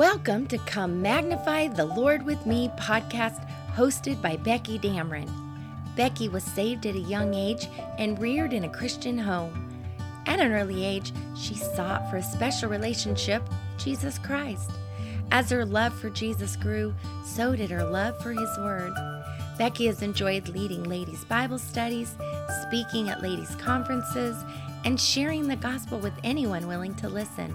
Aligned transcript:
Welcome 0.00 0.46
to 0.46 0.56
Come 0.56 1.02
Magnify 1.02 1.68
the 1.68 1.84
Lord 1.84 2.24
with 2.24 2.46
Me 2.46 2.70
podcast 2.78 3.46
hosted 3.74 4.22
by 4.22 4.36
Becky 4.36 4.78
Dameron. 4.78 5.30
Becky 5.94 6.30
was 6.30 6.42
saved 6.42 6.86
at 6.86 6.94
a 6.94 7.00
young 7.00 7.34
age 7.34 7.68
and 7.98 8.18
reared 8.18 8.54
in 8.54 8.64
a 8.64 8.68
Christian 8.70 9.18
home. 9.18 9.70
At 10.24 10.40
an 10.40 10.52
early 10.52 10.86
age, 10.86 11.12
she 11.36 11.54
sought 11.54 12.08
for 12.08 12.16
a 12.16 12.22
special 12.22 12.70
relationship, 12.70 13.42
Jesus 13.76 14.16
Christ. 14.16 14.70
As 15.32 15.50
her 15.50 15.66
love 15.66 15.92
for 15.92 16.08
Jesus 16.08 16.56
grew, 16.56 16.94
so 17.22 17.54
did 17.54 17.68
her 17.68 17.84
love 17.84 18.18
for 18.22 18.32
His 18.32 18.58
Word. 18.60 18.94
Becky 19.58 19.84
has 19.84 20.00
enjoyed 20.00 20.48
leading 20.48 20.84
ladies' 20.84 21.26
Bible 21.26 21.58
studies, 21.58 22.14
speaking 22.62 23.10
at 23.10 23.22
ladies' 23.22 23.54
conferences, 23.56 24.34
and 24.86 24.98
sharing 24.98 25.46
the 25.46 25.56
gospel 25.56 25.98
with 25.98 26.14
anyone 26.24 26.66
willing 26.66 26.94
to 26.94 27.08
listen. 27.10 27.54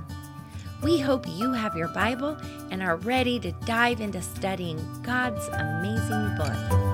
We 0.82 1.00
hope 1.00 1.26
you 1.28 1.54
have 1.54 1.76
your 1.76 1.88
Bible 1.88 2.38
and 2.72 2.82
are 2.82 2.98
ready 2.98 3.40
to 3.40 3.52
dive 3.66 4.02
into 4.02 4.22
studying 4.22 4.80
God's 5.04 5.48
amazing 5.48 6.36
book. 6.38 6.86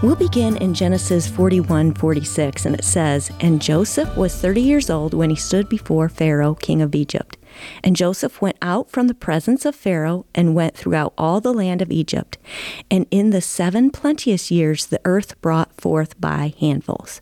We'll 0.00 0.14
begin 0.14 0.56
in 0.58 0.74
Genesis 0.74 1.26
41 1.26 1.94
46, 1.94 2.66
and 2.66 2.74
it 2.76 2.84
says, 2.84 3.32
And 3.40 3.60
Joseph 3.60 4.16
was 4.16 4.34
30 4.36 4.60
years 4.60 4.90
old 4.90 5.12
when 5.12 5.30
he 5.30 5.34
stood 5.36 5.68
before 5.68 6.08
Pharaoh, 6.08 6.54
king 6.54 6.80
of 6.80 6.94
Egypt. 6.94 7.36
And 7.82 7.96
Joseph 7.96 8.40
went 8.40 8.58
out 8.62 8.90
from 8.90 9.08
the 9.08 9.14
presence 9.14 9.64
of 9.64 9.74
Pharaoh 9.74 10.24
and 10.34 10.54
went 10.54 10.76
throughout 10.76 11.14
all 11.18 11.40
the 11.40 11.52
land 11.52 11.82
of 11.82 11.90
Egypt. 11.90 12.38
And 12.90 13.06
in 13.10 13.30
the 13.30 13.40
seven 13.40 13.90
plenteous 13.90 14.52
years 14.52 14.86
the 14.86 15.00
earth 15.04 15.40
brought 15.40 15.74
forth 15.80 16.20
by 16.20 16.54
handfuls. 16.60 17.20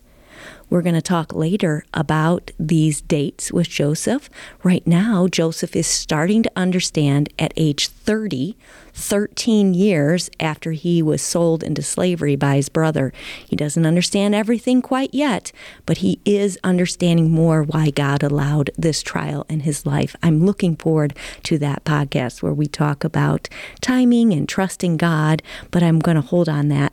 We're 0.68 0.82
going 0.82 0.94
to 0.94 1.02
talk 1.02 1.32
later 1.32 1.84
about 1.94 2.50
these 2.58 3.00
dates 3.00 3.52
with 3.52 3.68
Joseph. 3.68 4.28
Right 4.64 4.84
now, 4.86 5.28
Joseph 5.28 5.76
is 5.76 5.86
starting 5.86 6.42
to 6.42 6.50
understand 6.56 7.28
at 7.38 7.52
age 7.56 7.88
30, 7.88 8.56
13 8.92 9.74
years 9.74 10.28
after 10.40 10.72
he 10.72 11.02
was 11.02 11.22
sold 11.22 11.62
into 11.62 11.82
slavery 11.82 12.34
by 12.34 12.56
his 12.56 12.68
brother. 12.68 13.12
He 13.46 13.54
doesn't 13.54 13.86
understand 13.86 14.34
everything 14.34 14.82
quite 14.82 15.14
yet, 15.14 15.52
but 15.84 15.98
he 15.98 16.20
is 16.24 16.58
understanding 16.64 17.30
more 17.30 17.62
why 17.62 17.90
God 17.90 18.22
allowed 18.22 18.70
this 18.76 19.02
trial 19.02 19.46
in 19.48 19.60
his 19.60 19.86
life. 19.86 20.16
I'm 20.22 20.44
looking 20.44 20.76
forward 20.76 21.16
to 21.44 21.58
that 21.58 21.84
podcast 21.84 22.42
where 22.42 22.54
we 22.54 22.66
talk 22.66 23.04
about 23.04 23.48
timing 23.80 24.32
and 24.32 24.48
trusting 24.48 24.96
God, 24.96 25.42
but 25.70 25.82
I'm 25.84 26.00
going 26.00 26.16
to 26.16 26.20
hold 26.22 26.48
on 26.48 26.68
that 26.68 26.92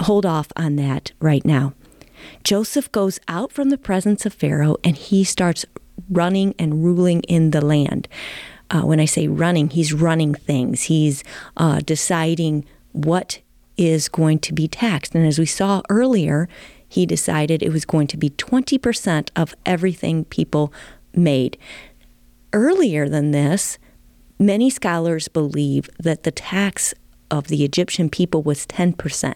hold 0.00 0.26
off 0.26 0.52
on 0.56 0.76
that 0.76 1.12
right 1.20 1.44
now. 1.44 1.72
Joseph 2.44 2.90
goes 2.92 3.18
out 3.28 3.52
from 3.52 3.70
the 3.70 3.78
presence 3.78 4.26
of 4.26 4.34
Pharaoh 4.34 4.76
and 4.84 4.96
he 4.96 5.24
starts 5.24 5.64
running 6.10 6.54
and 6.58 6.84
ruling 6.84 7.22
in 7.22 7.50
the 7.50 7.64
land. 7.64 8.08
Uh, 8.70 8.82
when 8.82 9.00
I 9.00 9.04
say 9.04 9.28
running, 9.28 9.70
he's 9.70 9.92
running 9.92 10.34
things. 10.34 10.84
He's 10.84 11.22
uh, 11.56 11.80
deciding 11.80 12.64
what 12.92 13.40
is 13.76 14.08
going 14.08 14.38
to 14.40 14.52
be 14.52 14.66
taxed. 14.68 15.14
And 15.14 15.26
as 15.26 15.38
we 15.38 15.46
saw 15.46 15.82
earlier, 15.88 16.48
he 16.88 17.06
decided 17.06 17.62
it 17.62 17.72
was 17.72 17.84
going 17.84 18.06
to 18.08 18.16
be 18.16 18.30
20% 18.30 19.30
of 19.36 19.54
everything 19.64 20.24
people 20.24 20.72
made. 21.14 21.58
Earlier 22.52 23.08
than 23.08 23.32
this, 23.32 23.78
many 24.38 24.70
scholars 24.70 25.28
believe 25.28 25.90
that 25.98 26.22
the 26.22 26.30
tax 26.30 26.94
of 27.30 27.48
the 27.48 27.64
Egyptian 27.64 28.08
people 28.08 28.42
was 28.42 28.66
10%. 28.66 29.34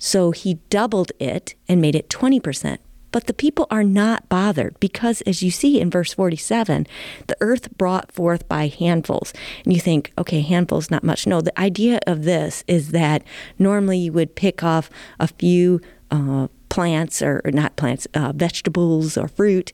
So 0.00 0.32
he 0.32 0.54
doubled 0.70 1.12
it 1.20 1.54
and 1.68 1.80
made 1.80 1.94
it 1.94 2.08
20%. 2.08 2.78
But 3.12 3.26
the 3.26 3.34
people 3.34 3.66
are 3.70 3.84
not 3.84 4.28
bothered 4.28 4.78
because, 4.80 5.20
as 5.22 5.42
you 5.42 5.50
see 5.50 5.80
in 5.80 5.90
verse 5.90 6.14
47, 6.14 6.86
the 7.26 7.36
earth 7.40 7.76
brought 7.76 8.12
forth 8.12 8.48
by 8.48 8.68
handfuls. 8.68 9.32
And 9.64 9.72
you 9.72 9.80
think, 9.80 10.12
okay, 10.16 10.40
handfuls, 10.40 10.90
not 10.90 11.04
much. 11.04 11.26
No, 11.26 11.40
the 11.40 11.58
idea 11.60 11.98
of 12.06 12.24
this 12.24 12.64
is 12.66 12.92
that 12.92 13.22
normally 13.58 13.98
you 13.98 14.12
would 14.12 14.36
pick 14.36 14.62
off 14.62 14.90
a 15.18 15.26
few 15.26 15.80
uh, 16.10 16.48
plants, 16.68 17.20
or, 17.20 17.42
or, 17.44 17.50
not 17.50 17.76
plants, 17.76 18.06
uh, 18.14 18.32
vegetables 18.34 19.16
or 19.16 19.28
fruit, 19.28 19.72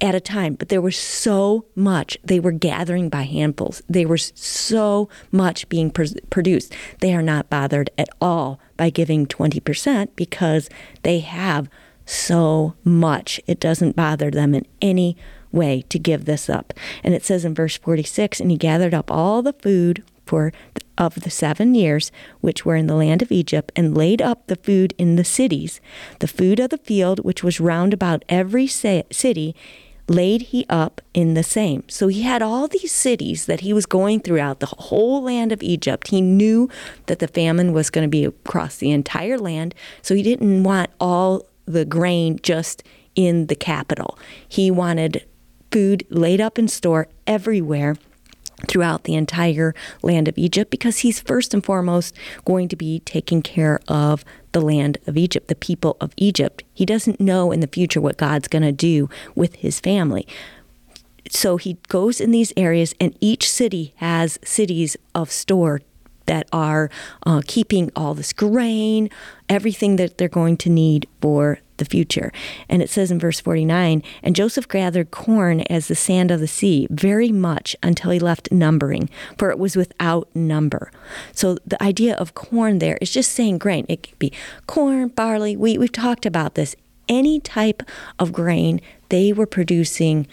at 0.00 0.14
a 0.14 0.20
time, 0.20 0.54
but 0.54 0.68
there 0.68 0.80
was 0.80 0.96
so 0.96 1.64
much. 1.74 2.18
They 2.22 2.40
were 2.40 2.52
gathering 2.52 3.08
by 3.08 3.22
handfuls. 3.22 3.82
They 3.88 4.06
were 4.06 4.18
so 4.18 5.08
much 5.32 5.68
being 5.68 5.90
pr- 5.90 6.04
produced. 6.30 6.74
They 7.00 7.14
are 7.14 7.22
not 7.22 7.50
bothered 7.50 7.90
at 7.98 8.08
all 8.20 8.60
by 8.76 8.90
giving 8.90 9.26
20% 9.26 10.10
because 10.14 10.68
they 11.02 11.20
have 11.20 11.68
so 12.06 12.74
much. 12.84 13.40
It 13.46 13.60
doesn't 13.60 13.96
bother 13.96 14.30
them 14.30 14.54
in 14.54 14.66
any 14.80 15.16
way 15.50 15.84
to 15.88 15.98
give 15.98 16.24
this 16.24 16.48
up. 16.48 16.72
And 17.02 17.14
it 17.14 17.24
says 17.24 17.44
in 17.44 17.54
verse 17.54 17.76
46 17.76 18.40
And 18.40 18.50
he 18.50 18.56
gathered 18.56 18.94
up 18.94 19.10
all 19.10 19.42
the 19.42 19.52
food 19.54 20.04
for 20.24 20.52
of 20.98 21.14
the 21.22 21.30
seven 21.30 21.74
years 21.74 22.10
which 22.40 22.66
were 22.66 22.76
in 22.76 22.88
the 22.88 22.94
land 22.94 23.22
of 23.22 23.32
Egypt, 23.32 23.70
and 23.76 23.96
laid 23.96 24.20
up 24.20 24.46
the 24.48 24.56
food 24.56 24.92
in 24.98 25.14
the 25.14 25.24
cities, 25.24 25.80
the 26.18 26.26
food 26.26 26.58
of 26.58 26.70
the 26.70 26.78
field 26.78 27.20
which 27.20 27.44
was 27.44 27.60
round 27.60 27.94
about 27.94 28.24
every 28.28 28.66
city 28.66 29.54
laid 30.08 30.42
he 30.42 30.64
up 30.68 31.00
in 31.14 31.34
the 31.34 31.42
same. 31.42 31.84
So 31.88 32.08
he 32.08 32.22
had 32.22 32.42
all 32.42 32.66
these 32.66 32.92
cities 32.92 33.46
that 33.46 33.60
he 33.60 33.72
was 33.72 33.86
going 33.86 34.20
throughout 34.20 34.60
the 34.60 34.66
whole 34.66 35.22
land 35.22 35.52
of 35.52 35.62
Egypt. 35.62 36.08
He 36.08 36.20
knew 36.20 36.68
that 37.06 37.18
the 37.18 37.28
famine 37.28 37.72
was 37.72 37.90
going 37.90 38.04
to 38.04 38.10
be 38.10 38.24
across 38.24 38.76
the 38.76 38.90
entire 38.90 39.38
land, 39.38 39.74
so 40.02 40.14
he 40.14 40.22
didn't 40.22 40.62
want 40.62 40.90
all 40.98 41.46
the 41.66 41.84
grain 41.84 42.38
just 42.42 42.82
in 43.14 43.46
the 43.46 43.54
capital. 43.54 44.18
He 44.48 44.70
wanted 44.70 45.24
food 45.70 46.06
laid 46.08 46.40
up 46.40 46.58
in 46.58 46.68
store 46.68 47.08
everywhere 47.26 47.96
throughout 48.66 49.04
the 49.04 49.14
entire 49.14 49.74
land 50.02 50.26
of 50.26 50.36
Egypt 50.36 50.70
because 50.70 50.98
he's 50.98 51.20
first 51.20 51.54
and 51.54 51.64
foremost 51.64 52.16
going 52.44 52.68
to 52.68 52.76
be 52.76 53.00
taking 53.00 53.42
care 53.42 53.80
of 53.86 54.24
the 54.52 54.60
land 54.60 54.98
of 55.06 55.16
Egypt, 55.16 55.48
the 55.48 55.54
people 55.54 55.96
of 56.00 56.12
Egypt. 56.16 56.64
He 56.74 56.84
doesn't 56.84 57.20
know 57.20 57.52
in 57.52 57.60
the 57.60 57.66
future 57.68 58.00
what 58.00 58.16
God's 58.16 58.48
going 58.48 58.62
to 58.62 58.72
do 58.72 59.08
with 59.34 59.56
his 59.56 59.78
family. 59.78 60.26
So 61.30 61.56
he 61.56 61.78
goes 61.88 62.20
in 62.20 62.30
these 62.30 62.52
areas, 62.56 62.94
and 63.00 63.16
each 63.20 63.50
city 63.50 63.92
has 63.96 64.38
cities 64.42 64.96
of 65.14 65.30
store 65.30 65.82
that 66.26 66.48
are 66.52 66.90
uh, 67.26 67.42
keeping 67.46 67.90
all 67.94 68.14
this 68.14 68.32
grain, 68.32 69.10
everything 69.48 69.96
that 69.96 70.18
they're 70.18 70.28
going 70.28 70.56
to 70.58 70.70
need 70.70 71.06
for 71.20 71.58
the 71.78 71.84
future. 71.84 72.32
And 72.68 72.82
it 72.82 72.90
says 72.90 73.10
in 73.10 73.18
verse 73.18 73.40
49 73.40 74.02
And 74.22 74.36
Joseph 74.36 74.68
gathered 74.68 75.10
corn 75.10 75.62
as 75.62 75.88
the 75.88 75.94
sand 75.94 76.30
of 76.30 76.40
the 76.40 76.46
sea, 76.46 76.86
very 76.90 77.32
much 77.32 77.74
until 77.82 78.10
he 78.10 78.18
left 78.18 78.52
numbering, 78.52 79.08
for 79.36 79.50
it 79.50 79.58
was 79.58 79.76
without 79.76 80.28
number. 80.34 80.90
So 81.32 81.56
the 81.66 81.82
idea 81.82 82.14
of 82.16 82.34
corn 82.34 82.78
there 82.78 82.98
is 83.00 83.10
just 83.10 83.32
saying 83.32 83.58
grain. 83.58 83.86
It 83.88 84.02
could 84.02 84.18
be 84.18 84.32
corn, 84.66 85.08
barley, 85.08 85.56
wheat. 85.56 85.78
We've 85.78 85.92
talked 85.92 86.26
about 86.26 86.54
this. 86.54 86.76
Any 87.08 87.40
type 87.40 87.82
of 88.18 88.32
grain, 88.32 88.80
they 89.08 89.32
were 89.32 89.46
producing 89.46 90.26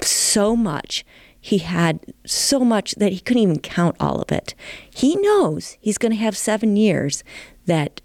so 0.00 0.56
much 0.56 1.04
he 1.40 1.58
had 1.58 2.00
so 2.26 2.60
much 2.60 2.94
that 2.96 3.12
he 3.12 3.20
couldn't 3.20 3.42
even 3.42 3.60
count 3.60 3.96
all 3.98 4.20
of 4.20 4.30
it. 4.30 4.54
He 4.94 5.16
knows 5.16 5.78
he's 5.80 5.98
going 5.98 6.12
to 6.12 6.18
have 6.18 6.36
seven 6.36 6.76
years 6.76 7.24
that 7.64 8.02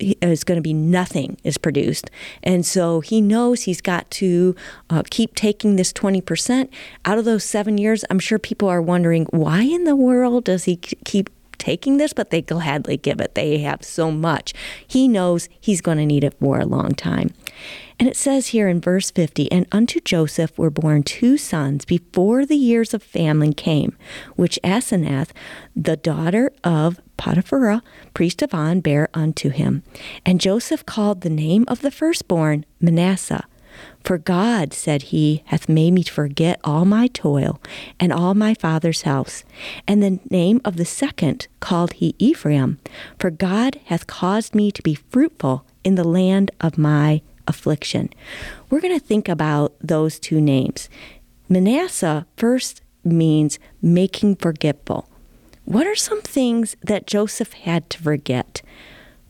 is 0.00 0.44
going 0.44 0.56
to 0.56 0.62
be 0.62 0.72
nothing 0.72 1.36
is 1.44 1.58
produced. 1.58 2.10
And 2.42 2.64
so 2.64 3.00
he 3.00 3.20
knows 3.20 3.62
he's 3.62 3.80
got 3.80 4.10
to 4.12 4.54
uh, 4.90 5.02
keep 5.10 5.34
taking 5.34 5.76
this 5.76 5.92
20%. 5.92 6.68
Out 7.04 7.18
of 7.18 7.24
those 7.24 7.44
seven 7.44 7.78
years, 7.78 8.04
I'm 8.10 8.18
sure 8.18 8.38
people 8.38 8.68
are 8.68 8.82
wondering 8.82 9.26
why 9.30 9.62
in 9.62 9.84
the 9.84 9.96
world 9.96 10.44
does 10.44 10.64
he 10.64 10.76
keep 10.76 11.30
taking 11.58 11.96
this, 11.96 12.12
but 12.12 12.30
they 12.30 12.42
gladly 12.42 12.96
give 12.96 13.20
it. 13.20 13.34
They 13.34 13.58
have 13.58 13.82
so 13.82 14.10
much. 14.10 14.54
He 14.86 15.08
knows 15.08 15.48
he's 15.60 15.80
going 15.80 15.98
to 15.98 16.06
need 16.06 16.24
it 16.24 16.38
for 16.40 16.58
a 16.58 16.66
long 16.66 16.94
time. 16.94 17.34
And 17.98 18.08
it 18.08 18.16
says 18.16 18.48
here 18.48 18.68
in 18.68 18.80
verse 18.80 19.10
50 19.10 19.50
And 19.50 19.66
unto 19.72 20.00
Joseph 20.00 20.56
were 20.56 20.70
born 20.70 21.02
two 21.02 21.36
sons 21.36 21.84
before 21.84 22.46
the 22.46 22.56
years 22.56 22.94
of 22.94 23.02
famine 23.02 23.52
came, 23.52 23.96
which 24.36 24.58
Asenath, 24.62 25.30
the 25.74 25.96
daughter 25.96 26.52
of 26.62 27.00
Potiphera, 27.16 27.82
priest 28.14 28.40
of 28.42 28.54
On, 28.54 28.80
bare 28.80 29.08
unto 29.14 29.50
him. 29.50 29.82
And 30.24 30.40
Joseph 30.40 30.86
called 30.86 31.22
the 31.22 31.30
name 31.30 31.64
of 31.66 31.80
the 31.80 31.90
firstborn 31.90 32.64
Manasseh. 32.80 33.44
For 34.08 34.16
God, 34.16 34.72
said 34.72 35.02
he, 35.02 35.42
hath 35.44 35.68
made 35.68 35.90
me 35.90 36.02
forget 36.02 36.58
all 36.64 36.86
my 36.86 37.08
toil 37.08 37.60
and 38.00 38.10
all 38.10 38.32
my 38.32 38.54
father's 38.54 39.02
house. 39.02 39.44
And 39.86 40.02
the 40.02 40.18
name 40.30 40.62
of 40.64 40.76
the 40.76 40.86
second 40.86 41.46
called 41.60 41.92
he 41.92 42.14
Ephraim, 42.18 42.78
for 43.18 43.30
God 43.30 43.78
hath 43.84 44.06
caused 44.06 44.54
me 44.54 44.72
to 44.72 44.80
be 44.80 44.94
fruitful 44.94 45.66
in 45.84 45.96
the 45.96 46.08
land 46.08 46.50
of 46.58 46.78
my 46.78 47.20
affliction. 47.46 48.08
We're 48.70 48.80
going 48.80 48.98
to 48.98 49.06
think 49.06 49.28
about 49.28 49.74
those 49.78 50.18
two 50.18 50.40
names. 50.40 50.88
Manasseh 51.50 52.26
first 52.34 52.80
means 53.04 53.58
making 53.82 54.36
forgetful. 54.36 55.06
What 55.66 55.86
are 55.86 55.94
some 55.94 56.22
things 56.22 56.76
that 56.80 57.06
Joseph 57.06 57.52
had 57.52 57.90
to 57.90 58.02
forget? 58.02 58.62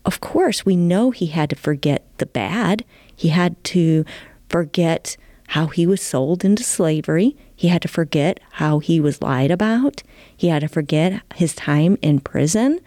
Of 0.05 0.21
course, 0.21 0.65
we 0.65 0.77
know 0.77 1.11
he 1.11 1.25
had 1.25 1.49
to 1.49 1.57
forget 1.57 2.05
the 2.17 2.25
bad. 2.25 2.85
He 3.13 3.27
had 3.27 3.61
to 3.65 4.05
forget 4.49 5.15
how 5.49 5.67
he 5.67 5.87
was 5.87 6.01
sold 6.01 6.45
into 6.45 6.63
slavery. 6.63 7.35
He 7.55 7.69
had 7.69 7.81
to 7.81 7.87
forget 7.87 8.39
how 8.53 8.79
he 8.79 8.99
was 8.99 9.21
lied 9.21 9.51
about. 9.51 10.03
He 10.35 10.47
had 10.49 10.61
to 10.61 10.67
forget 10.67 11.21
his 11.35 11.55
time 11.55 11.97
in 12.01 12.19
prison. 12.19 12.79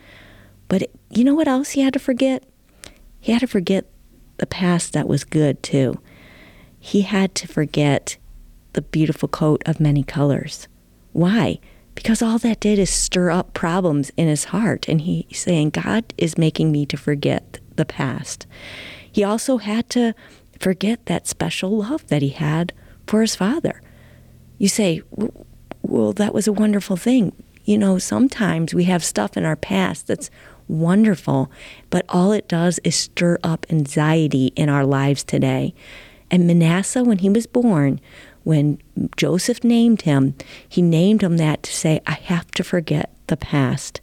But 0.69 0.91
you 1.11 1.25
know 1.25 1.35
what 1.35 1.49
else 1.49 1.71
he 1.71 1.81
had 1.81 1.93
to 1.95 1.99
forget? 1.99 2.45
He 3.21 3.33
had 3.33 3.41
to 3.41 3.47
forget 3.47 3.87
the 4.39 4.47
past 4.47 4.93
that 4.93 5.09
was 5.09 5.25
good 5.25 5.63
too. 5.63 6.01
He 6.79 7.03
had 7.03 7.35
to 7.37 7.49
forget 7.49 8.17
the 8.73 8.83
beautiful 8.83 9.29
coat 9.29 9.63
of 9.67 9.81
many 9.81 10.03
colors. 10.03 10.69
Why? 11.13 11.59
Because 11.95 12.23
all 12.23 12.39
that 12.39 12.61
did 12.61 12.79
is 12.79 12.91
stir 12.91 13.31
up 13.31 13.55
problems 13.55 14.11
in 14.17 14.29
his 14.29 14.45
heart. 14.45 14.89
And 14.89 15.01
he's 15.03 15.39
saying, 15.39 15.71
God 15.71 16.05
is 16.17 16.39
making 16.39 16.73
me 16.73 16.87
to 16.87 16.97
forget 16.97 17.59
the 17.77 17.85
past. 17.85 18.47
He 19.11 19.23
also 19.23 19.59
had 19.59 19.91
to 19.91 20.15
forget 20.63 21.05
that 21.07 21.27
special 21.27 21.71
love 21.79 22.07
that 22.07 22.23
he 22.23 22.31
had 22.31 22.73
for 23.07 23.21
his 23.21 23.35
father. 23.35 23.83
You 24.59 24.69
say, 24.69 25.03
well, 25.83 26.13
that 26.13 26.33
was 26.33 26.47
a 26.47 26.53
wonderful 26.53 26.97
thing. 26.97 27.33
You 27.65 27.79
know, 27.79 27.99
sometimes 27.99 28.73
we 28.73 28.85
have 28.85 29.05
stuff 29.05 29.37
in 29.37 29.45
our 29.45 29.57
past 29.57 30.07
that's 30.07 30.31
wonderful, 30.69 31.51
but 31.91 32.05
all 32.09 32.33
it 32.33 32.49
does 32.49 32.79
is 32.85 32.95
stir 32.95 33.39
up 33.43 33.67
anxiety 33.71 34.53
in 34.57 34.69
our 34.69 34.87
lives 34.87 35.25
today. 35.25 35.75
And 36.31 36.47
Manasseh, 36.47 37.05
when 37.05 37.19
he 37.19 37.29
was 37.29 37.47
born, 37.47 38.01
when 38.45 38.81
Joseph 39.17 39.63
named 39.63 40.03
him, 40.03 40.35
he 40.69 40.81
named 40.81 41.23
him 41.23 41.37
that 41.37 41.63
to 41.65 41.73
say, 41.73 42.01
I 42.07 42.13
have 42.13 42.51
to 42.53 42.65
forget 42.65 43.13
the 43.27 43.37
past. 43.37 44.01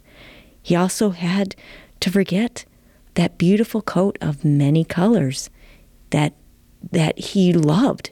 He 0.62 0.76
also 0.76 1.10
had 1.10 1.56
to 2.00 2.10
forget 2.10 2.64
that 3.14 3.38
beautiful 3.38 3.82
coat 3.82 4.16
of 4.20 4.44
many 4.44 4.84
colors 4.84 5.50
that 6.10 6.34
that 6.92 7.18
he 7.18 7.52
loved. 7.52 8.10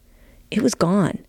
It 0.51 0.63
was 0.63 0.75
gone. 0.75 1.25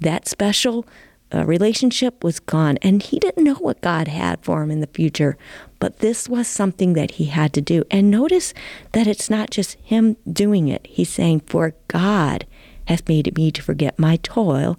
That 0.00 0.26
special 0.26 0.86
uh, 1.34 1.44
relationship 1.46 2.22
was 2.22 2.40
gone, 2.40 2.78
and 2.82 3.02
he 3.02 3.18
didn't 3.18 3.44
know 3.44 3.54
what 3.54 3.80
God 3.80 4.08
had 4.08 4.44
for 4.44 4.62
him 4.62 4.70
in 4.70 4.80
the 4.80 4.86
future. 4.86 5.36
But 5.78 5.98
this 6.00 6.28
was 6.28 6.46
something 6.46 6.92
that 6.94 7.12
he 7.12 7.26
had 7.26 7.52
to 7.54 7.60
do. 7.60 7.84
And 7.90 8.10
notice 8.10 8.52
that 8.92 9.06
it's 9.06 9.30
not 9.30 9.50
just 9.50 9.74
him 9.82 10.16
doing 10.30 10.68
it. 10.68 10.86
He's 10.86 11.08
saying, 11.08 11.40
"For 11.46 11.74
God 11.88 12.46
hath 12.86 13.08
made 13.08 13.36
me 13.36 13.50
to 13.52 13.62
forget 13.62 13.98
my 13.98 14.16
toil 14.22 14.78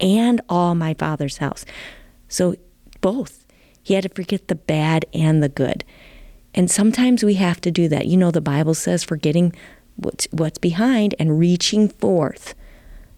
and 0.00 0.40
all 0.48 0.74
my 0.74 0.94
father's 0.94 1.38
house. 1.38 1.64
So, 2.28 2.56
both. 3.00 3.46
He 3.82 3.94
had 3.94 4.04
to 4.04 4.08
forget 4.08 4.48
the 4.48 4.54
bad 4.54 5.04
and 5.12 5.42
the 5.42 5.48
good. 5.48 5.84
And 6.54 6.70
sometimes 6.70 7.22
we 7.22 7.34
have 7.34 7.60
to 7.62 7.70
do 7.70 7.88
that. 7.88 8.06
You 8.06 8.16
know, 8.16 8.30
the 8.30 8.40
Bible 8.40 8.74
says 8.74 9.04
forgetting 9.04 9.54
what's, 9.96 10.26
what's 10.30 10.58
behind 10.58 11.14
and 11.18 11.38
reaching 11.38 11.88
forth. 11.88 12.54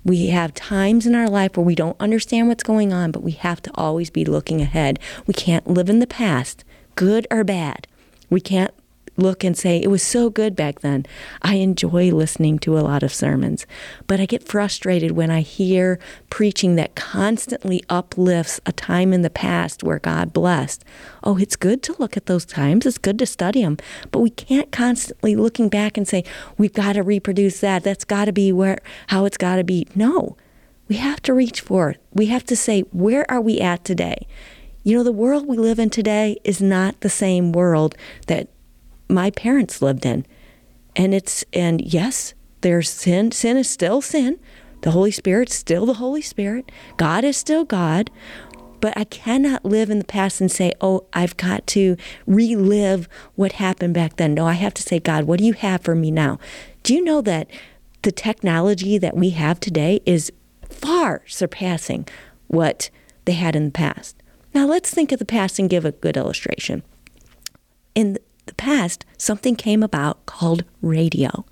We 0.05 0.29
have 0.29 0.55
times 0.55 1.07
in 1.07 1.15
our 1.15 1.29
life 1.29 1.57
where 1.57 1.67
we 1.67 1.75
don't 1.75 2.01
understand 2.01 2.47
what's 2.49 2.63
going 2.63 2.93
on, 2.93 3.11
but 3.11 3.25
we 3.25 3.33
have 3.33 3.61
to 3.63 3.71
always 3.75 4.09
be 4.09 4.25
looking 4.25 4.61
ahead. 4.61 5.01
We 5.27 5.35
can't 5.35 5.67
live 5.67 5.91
in 5.91 5.99
the 5.99 6.07
past, 6.07 6.65
good 6.95 7.27
or 7.31 7.43
bad. 7.43 7.89
We 8.31 8.41
can't 8.41 8.73
look 9.17 9.45
and 9.45 9.57
say, 9.57 9.79
it 9.79 9.89
was 9.89 10.03
so 10.03 10.31
good 10.31 10.55
back 10.55 10.81
then. 10.81 11.07
I 11.43 11.57
enjoy 11.57 12.11
listening 12.11 12.59
to 12.61 12.79
a 12.79 12.81
lot 12.81 13.03
of 13.03 13.13
sermons, 13.13 13.67
but 14.07 14.21
I 14.21 14.27
get 14.27 14.47
frustrated 14.47 15.13
when 15.13 15.31
I 15.31 15.41
hear 15.41 15.99
preaching 16.31 16.77
that 16.77 16.95
constantly 16.95 17.83
uplifts 17.89 18.61
a 18.67 18.73
time 18.73 19.13
in 19.13 19.23
the 19.23 19.31
past 19.31 19.83
where 19.83 19.99
God 19.99 20.33
blessed. 20.33 20.85
Oh, 21.25 21.39
it's 21.39 21.57
good 21.57 21.83
to 21.85 21.97
look 21.99 22.17
at 22.17 22.27
those 22.27 22.45
times, 22.45 22.87
it's 22.87 22.99
good 22.99 23.19
to 23.19 23.27
study 23.27 23.63
them, 23.63 23.79
but 24.11 24.21
we 24.21 24.31
can't 24.31 24.71
constantly 24.71 25.37
looking 25.37 25.69
back 25.69 25.97
and 25.97 26.07
say, 26.07 26.25
we've 26.59 26.73
got 26.73 26.95
to 26.95 27.03
reproduce 27.03 27.61
that. 27.61 27.85
That's 27.85 28.05
got 28.05 28.27
to 28.27 28.33
be 28.33 28.53
where 28.53 28.79
how 29.09 29.25
it's 29.25 29.37
got 29.37 29.57
to 29.57 29.65
be. 29.65 29.87
No. 29.95 30.37
We 30.89 30.97
have 30.97 31.21
to 31.23 31.35
reach 31.35 31.61
forth. 31.61 31.99
We 32.13 32.27
have 32.27 32.45
to 32.45 32.55
say, 32.55 32.83
where 32.93 33.29
are 33.31 33.41
we 33.41 33.61
at 33.61 33.85
today? 33.85 34.27
You 34.85 34.97
know, 34.97 35.03
the 35.03 35.11
world 35.11 35.49
we 35.49 35.57
live 35.57 35.81
in 35.81 35.91
today 35.91 36.39
is 36.45 36.63
not 36.63 37.01
the 37.01 37.09
same 37.11 37.51
world 37.51 37.97
that 38.29 38.49
my 39.09 39.31
parents 39.31 39.83
lived 39.83 40.07
in. 40.07 40.27
And 40.95 41.15
it's, 41.15 41.45
and 41.53 41.81
yes, 41.81 42.35
there's 42.63 42.89
sin. 42.89 43.33
Sin 43.33 43.57
is 43.57 43.69
still 43.69 44.01
sin. 44.01 44.39
The 44.83 44.91
Holy 44.93 45.11
Spirit's 45.11 45.55
still 45.55 45.87
the 45.87 45.95
Holy 45.95 46.23
Spirit. 46.23 46.71
God 46.97 47.25
is 47.25 47.37
still 47.37 47.65
God. 47.65 48.11
But 48.81 48.97
I 48.97 49.05
cannot 49.05 49.65
live 49.65 49.91
in 49.91 49.99
the 49.99 50.05
past 50.05 50.41
and 50.41 50.51
say, 50.51 50.73
oh, 50.81 51.07
I've 51.13 51.37
got 51.37 51.67
to 51.69 51.97
relive 52.27 53.09
what 53.35 53.53
happened 53.53 53.95
back 53.95 54.17
then. 54.17 54.35
No, 54.35 54.47
I 54.47 54.53
have 54.53 54.75
to 54.75 54.83
say, 54.83 55.01
God, 55.01 55.25
what 55.25 55.39
do 55.39 55.45
you 55.45 55.55
have 55.55 55.81
for 55.81 55.95
me 55.95 56.11
now? 56.11 56.39
Do 56.83 56.95
you 56.95 57.03
know 57.03 57.21
that 57.23 57.49
the 58.03 58.13
technology 58.13 58.99
that 58.99 59.17
we 59.17 59.31
have 59.31 59.59
today 59.59 60.01
is 60.07 60.31
far 60.69 61.23
surpassing 61.27 62.07
what 62.49 62.91
they 63.25 63.33
had 63.33 63.57
in 63.57 63.65
the 63.65 63.71
past? 63.71 64.23
Now, 64.55 64.67
let's 64.67 64.91
think 64.91 65.11
of 65.11 65.19
the 65.19 65.25
past 65.25 65.59
and 65.59 65.71
give 65.71 65.85
a 65.85 65.93
good 65.93 66.17
illustration. 66.17 66.83
In 67.95 68.19
the 68.47 68.55
past, 68.55 69.05
something 69.19 69.57
came 69.57 69.83
about 69.83 70.25
called 70.27 70.65
radio. 70.81 71.45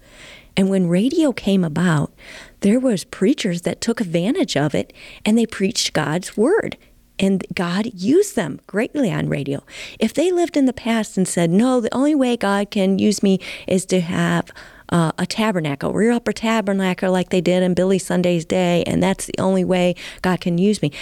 And 0.56 0.70
when 0.70 0.88
radio 0.88 1.32
came 1.32 1.64
about, 1.64 2.12
there 2.60 2.78
was 2.78 3.04
preachers 3.04 3.62
that 3.62 3.80
took 3.80 4.00
advantage 4.00 4.56
of 4.56 4.74
it 4.74 4.92
and 5.24 5.36
they 5.36 5.46
preached 5.46 5.92
God's 5.92 6.36
word. 6.36 6.76
And 7.18 7.44
God 7.54 7.86
used 7.94 8.34
them 8.34 8.60
greatly 8.66 9.12
on 9.12 9.28
radio. 9.28 9.62
If 10.00 10.14
they 10.14 10.32
lived 10.32 10.56
in 10.56 10.66
the 10.66 10.72
past 10.72 11.16
and 11.16 11.28
said, 11.28 11.50
no, 11.50 11.80
the 11.80 11.94
only 11.94 12.14
way 12.14 12.36
God 12.36 12.70
can 12.70 12.98
use 12.98 13.22
me 13.22 13.38
is 13.68 13.84
to 13.86 14.00
have 14.00 14.50
uh, 14.88 15.12
a 15.18 15.26
tabernacle, 15.26 15.92
rear 15.92 16.10
up 16.10 16.26
a 16.26 16.32
tabernacle 16.32 17.12
like 17.12 17.30
they 17.30 17.40
did 17.40 17.62
in 17.62 17.74
Billy 17.74 17.98
Sunday's 17.98 18.44
day, 18.44 18.82
and 18.86 19.02
that's 19.02 19.26
the 19.26 19.38
only 19.38 19.64
way 19.64 19.94
God 20.22 20.40
can 20.40 20.58
use 20.58 20.82
me, 20.82 20.92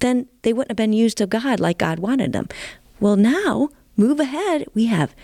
then 0.00 0.26
they 0.42 0.52
wouldn't 0.52 0.70
have 0.70 0.76
been 0.76 0.92
used 0.92 1.20
of 1.20 1.30
God 1.30 1.60
like 1.60 1.78
God 1.78 1.98
wanted 1.98 2.32
them. 2.32 2.48
Well, 2.98 3.16
now 3.16 3.68
move 3.96 4.20
ahead. 4.20 4.66
We 4.74 4.86
have 4.86 5.14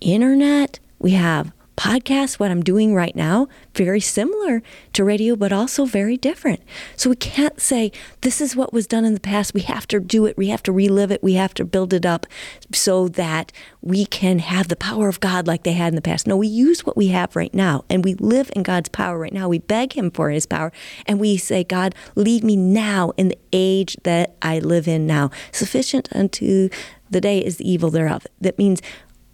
internet, 0.00 0.78
we 0.98 1.12
have 1.12 1.52
podcasts, 1.80 2.38
what 2.38 2.50
I'm 2.50 2.62
doing 2.62 2.94
right 2.94 3.16
now, 3.16 3.48
very 3.74 4.00
similar 4.00 4.62
to 4.92 5.02
radio, 5.02 5.34
but 5.34 5.50
also 5.50 5.86
very 5.86 6.18
different. 6.18 6.60
So 6.94 7.08
we 7.08 7.16
can't 7.16 7.58
say 7.58 7.90
this 8.20 8.42
is 8.42 8.54
what 8.54 8.70
was 8.70 8.86
done 8.86 9.06
in 9.06 9.14
the 9.14 9.20
past. 9.20 9.54
We 9.54 9.62
have 9.62 9.88
to 9.88 9.98
do 9.98 10.26
it. 10.26 10.36
We 10.36 10.48
have 10.48 10.62
to 10.64 10.72
relive 10.72 11.10
it. 11.10 11.22
We 11.22 11.34
have 11.34 11.54
to 11.54 11.64
build 11.64 11.94
it 11.94 12.04
up 12.04 12.26
so 12.70 13.08
that 13.08 13.50
we 13.80 14.04
can 14.04 14.40
have 14.40 14.68
the 14.68 14.76
power 14.76 15.08
of 15.08 15.20
God 15.20 15.46
like 15.46 15.62
they 15.62 15.72
had 15.72 15.88
in 15.88 15.94
the 15.94 16.02
past. 16.02 16.26
No, 16.26 16.36
we 16.36 16.48
use 16.48 16.84
what 16.84 16.98
we 16.98 17.08
have 17.08 17.34
right 17.34 17.54
now 17.54 17.86
and 17.88 18.04
we 18.04 18.12
live 18.14 18.50
in 18.54 18.62
God's 18.62 18.90
power 18.90 19.18
right 19.18 19.32
now. 19.32 19.48
We 19.48 19.60
beg 19.60 19.94
Him 19.94 20.10
for 20.10 20.28
His 20.28 20.44
power 20.44 20.72
and 21.06 21.18
we 21.18 21.38
say, 21.38 21.64
God, 21.64 21.94
lead 22.14 22.44
me 22.44 22.56
now 22.56 23.12
in 23.16 23.28
the 23.28 23.38
age 23.54 23.96
that 24.02 24.36
I 24.42 24.58
live 24.58 24.86
in 24.86 25.06
now. 25.06 25.30
Sufficient 25.50 26.10
unto 26.14 26.68
the 27.10 27.20
day 27.20 27.38
is 27.40 27.56
the 27.56 27.70
evil 27.70 27.90
thereof. 27.90 28.26
That 28.40 28.58
means 28.58 28.80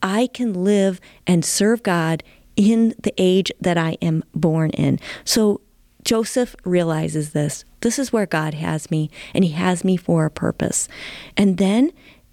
I 0.03 0.29
can 0.29 0.53
live 0.53 1.01
and 1.27 1.45
serve 1.45 1.83
God 1.83 2.23
in 2.57 2.95
the 3.03 3.13
age 3.19 3.53
that 3.61 3.77
I 3.77 3.99
am 4.01 4.25
born 4.35 4.71
in. 4.71 4.99
So 5.25 5.61
Joseph 6.05 6.57
realizes 6.65 7.33
this. 7.33 7.65
This 7.81 7.99
is 7.99 8.13
where 8.13 8.27
God 8.27 8.55
has 8.55 8.91
me, 8.91 9.11
and 9.35 9.45
he 9.45 9.51
has 9.51 9.85
me 9.85 9.97
for 9.97 10.25
a 10.25 10.31
purpose. 10.31 10.89
And 11.37 11.59
then 11.59 11.93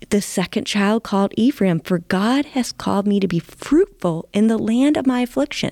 the 0.09 0.21
second 0.21 0.65
child 0.65 1.03
called 1.03 1.33
Ephraim, 1.35 1.79
for 1.79 1.99
God 1.99 2.45
has 2.47 2.71
called 2.71 3.07
me 3.07 3.19
to 3.19 3.27
be 3.27 3.39
fruitful 3.39 4.29
in 4.33 4.47
the 4.47 4.57
land 4.57 4.97
of 4.97 5.07
my 5.07 5.21
affliction. 5.21 5.71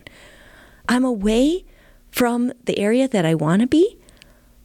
I'm 0.89 1.05
away 1.05 1.63
from 2.11 2.51
the 2.65 2.79
area 2.79 3.07
that 3.07 3.25
I 3.25 3.35
want 3.35 3.61
to 3.61 3.67
be, 3.67 3.97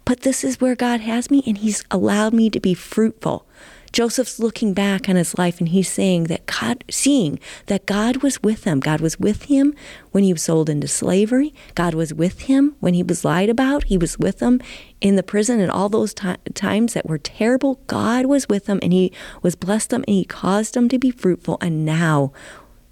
but 0.05 0.21
this 0.21 0.43
is 0.43 0.61
where 0.61 0.75
God 0.75 1.01
has 1.01 1.31
me, 1.31 1.43
and 1.47 1.59
he's 1.59 1.85
allowed 1.91 2.33
me 2.33 2.49
to 2.51 2.61
be 2.61 2.75
fruitful. 2.75 3.47
Joseph's 3.93 4.39
looking 4.39 4.75
back 4.75 5.09
on 5.09 5.17
his 5.17 5.37
life 5.39 5.59
and 5.59 5.69
he's 5.69 5.91
saying 5.91 6.25
that 6.25 6.47
God, 6.47 6.85
seeing 6.91 7.39
that 7.67 7.87
God 7.87 8.19
was 8.19 8.43
with 8.43 8.65
him. 8.65 8.81
God 8.81 9.01
was 9.01 9.19
with 9.19 9.45
him 9.45 9.75
when 10.13 10.25
he 10.25 10.33
was 10.33 10.43
sold 10.43 10.69
into 10.69 10.89
slavery. 10.89 11.55
God 11.75 11.95
was 11.95 12.13
with 12.13 12.43
him 12.43 12.77
when 12.81 12.95
he 12.95 13.03
was 13.03 13.25
lied 13.25 13.49
about. 13.49 13.85
He 13.85 13.99
was 13.99 14.19
with 14.19 14.41
him 14.41 14.61
in 15.01 15.17
the 15.17 15.23
prison 15.23 15.61
and 15.61 15.71
all 15.71 15.89
those 15.89 16.15
t- 16.15 16.35
times 16.55 16.95
that 16.95 17.09
were 17.09 17.19
terrible. 17.19 17.81
God 17.87 18.27
was 18.27 18.49
with 18.49 18.67
him 18.67 18.79
and 18.83 18.93
he 18.93 19.13
was 19.43 19.55
blessed 19.55 19.91
them 19.91 20.05
and 20.07 20.15
he 20.15 20.25
caused 20.25 20.75
them 20.75 20.89
to 20.89 20.99
be 20.99 21.11
fruitful. 21.11 21.59
And 21.61 21.85
now 21.85 22.33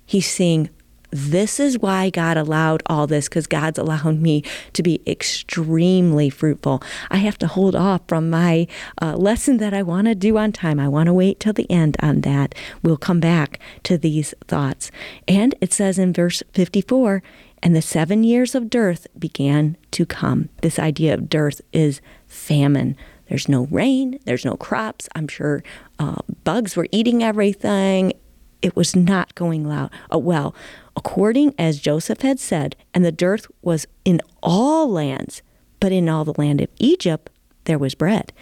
he's 0.07 0.31
seeing 0.31 0.71
this 1.15 1.61
is 1.61 1.79
why 1.79 2.11
God 2.11 2.37
allowed 2.37 2.83
all 2.87 3.07
this 3.07 3.29
because 3.29 3.47
God's 3.47 3.79
allowing 3.79 4.21
me 4.21 4.43
to 4.73 4.83
be 4.83 5.01
extremely 5.07 6.29
fruitful. 6.29 6.83
I 7.09 7.19
have 7.19 7.39
to 7.39 7.47
hold 7.47 7.77
off 7.77 8.01
from 8.09 8.31
my 8.31 8.67
uh, 9.01 9.15
lesson 9.17 9.59
that 9.59 9.73
I 9.73 9.85
want 9.85 10.09
to 10.09 10.17
do 10.17 10.37
on 10.37 10.51
time. 10.51 10.81
I 10.81 10.89
want 10.89 11.07
to 11.07 11.13
wait 11.13 11.39
till 11.39 11.53
the 11.53 11.71
end 11.71 11.97
on 12.01 12.23
that. 12.23 12.53
We'll 12.83 12.97
come 12.97 13.21
back 13.21 13.61
to 13.85 13.97
these 13.97 14.35
thoughts. 14.49 14.91
And 15.29 15.55
it 15.61 15.73
says 15.73 16.01
in 16.01 16.13
verse 16.13 16.43
54 16.53 17.23
and 17.63 17.77
the 17.77 17.83
seven 17.83 18.25
years 18.25 18.57
of 18.57 18.69
dearth 18.69 19.07
began 19.17 19.77
to 19.93 20.05
come. 20.05 20.49
This 20.63 20.81
idea 20.81 21.15
of 21.15 21.29
dearth 21.29 21.61
is 21.73 22.01
famine. 22.27 22.97
There's 23.29 23.49
no 23.49 23.67
rain, 23.71 24.19
there's 24.25 24.45
no 24.45 24.57
crops. 24.57 25.09
I'm 25.15 25.29
sure 25.29 25.63
uh, 26.01 26.23
bugs 26.43 26.75
were 26.75 26.89
eating 26.91 27.23
everything. 27.23 28.15
It 28.63 28.75
was 28.75 28.97
not 28.97 29.35
going 29.37 29.65
loud, 29.69 29.93
uh, 30.13 30.19
well 30.19 30.57
according 30.97 31.55
as 31.59 31.81
Joseph 31.81 32.21
had 32.21 32.39
said, 32.39 32.77
and 32.93 33.05
the 33.05 33.13
dearth 33.13 33.47
was 33.63 33.87
in 34.05 34.21
all 34.43 34.91
lands, 34.91 35.43
but 35.81 35.93
in 35.93 36.09
all 36.09 36.25
the 36.25 36.39
land 36.39 36.61
of 36.61 36.69
Egypt 36.79 37.31
there 37.65 37.79
was 37.79 37.95
bread. 37.95 38.33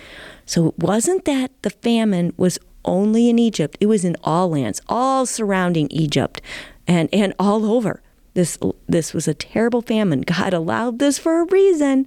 So 0.47 0.69
it 0.69 0.79
wasn't 0.79 1.25
that 1.25 1.51
the 1.63 1.71
famine 1.71 2.35
was 2.37 2.59
only 2.85 3.31
in 3.31 3.39
Egypt, 3.39 3.77
it 3.81 3.87
was 3.87 4.05
in 4.05 4.17
all 4.25 4.51
lands, 4.51 4.81
all 4.89 5.25
surrounding 5.25 5.89
Egypt 5.91 6.41
and, 6.87 7.09
and 7.13 7.33
all 7.39 7.65
over. 7.65 8.03
This, 8.35 8.59
this 8.89 9.13
was 9.13 9.29
a 9.29 9.35
terrible 9.35 9.83
famine. 9.83 10.23
God 10.23 10.53
allowed 10.55 10.99
this 10.99 11.19
for 11.19 11.41
a 11.41 11.47
reason. 11.47 12.07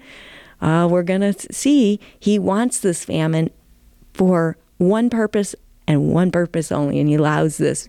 Uh, 0.61 0.87
we're 0.89 1.03
going 1.03 1.21
to 1.21 1.53
see 1.53 1.99
He 2.19 2.39
wants 2.39 2.79
this 2.79 3.05
famine 3.05 3.51
for 4.13 4.57
one 4.77 5.09
purpose 5.09 5.55
and 5.87 6.11
one 6.11 6.31
purpose 6.31 6.71
only, 6.71 6.99
and 6.99 7.09
He 7.09 7.15
allows 7.15 7.57
this 7.57 7.87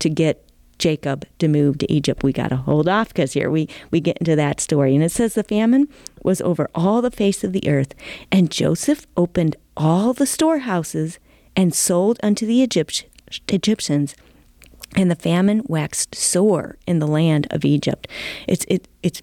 to 0.00 0.10
get 0.10 0.45
Jacob 0.78 1.24
to 1.38 1.48
move 1.48 1.78
to 1.78 1.92
Egypt. 1.92 2.22
We 2.22 2.32
got 2.32 2.48
to 2.48 2.56
hold 2.56 2.88
off 2.88 3.08
because 3.08 3.32
here 3.32 3.50
we, 3.50 3.68
we 3.90 4.00
get 4.00 4.18
into 4.18 4.36
that 4.36 4.60
story. 4.60 4.94
And 4.94 5.04
it 5.04 5.12
says 5.12 5.34
the 5.34 5.42
famine 5.42 5.88
was 6.22 6.40
over 6.40 6.68
all 6.74 7.02
the 7.02 7.10
face 7.10 7.44
of 7.44 7.52
the 7.52 7.68
earth, 7.68 7.94
and 8.30 8.50
Joseph 8.50 9.06
opened 9.16 9.56
all 9.76 10.12
the 10.12 10.26
storehouses 10.26 11.18
and 11.54 11.74
sold 11.74 12.18
unto 12.22 12.46
the 12.46 12.54
Egypt, 12.54 13.06
Egyptians. 13.48 14.14
And 14.94 15.10
the 15.10 15.16
famine 15.16 15.62
waxed 15.66 16.14
sore 16.14 16.78
in 16.86 17.00
the 17.00 17.06
land 17.06 17.46
of 17.50 17.64
Egypt. 17.64 18.08
It's 18.46 18.64
it 18.66 18.88
it's 19.02 19.20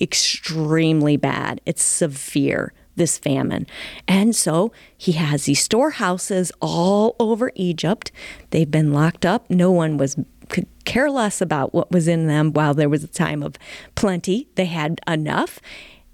extremely 0.00 1.16
bad. 1.16 1.60
It's 1.64 1.84
severe 1.84 2.72
this 2.96 3.18
famine. 3.18 3.66
And 4.08 4.34
so 4.34 4.72
he 4.96 5.12
has 5.12 5.44
these 5.44 5.62
storehouses 5.62 6.52
all 6.60 7.16
over 7.18 7.52
Egypt. 7.54 8.10
They've 8.50 8.70
been 8.70 8.92
locked 8.92 9.24
up. 9.24 9.48
No 9.48 9.70
one 9.70 9.96
was 9.96 10.16
care 10.90 11.10
less 11.10 11.40
about 11.40 11.72
what 11.72 11.92
was 11.92 12.08
in 12.08 12.26
them 12.26 12.52
while 12.52 12.74
there 12.74 12.88
was 12.88 13.04
a 13.04 13.08
time 13.08 13.44
of 13.44 13.56
plenty. 13.94 14.48
They 14.56 14.64
had 14.64 15.00
enough. 15.06 15.60